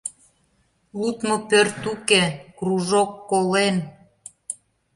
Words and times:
Лудмо 0.99 1.35
пӧрт 1.49 1.83
уке, 1.93 2.23
кружок 2.57 3.11
колен... 3.29 3.75